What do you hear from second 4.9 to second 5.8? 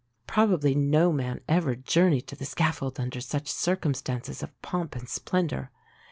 and splendour.